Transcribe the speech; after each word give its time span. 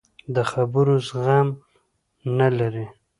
د 0.35 0.37
خبرو 0.51 0.95
زغم 1.07 1.47
نه 2.37 2.47
لري. 2.57 2.85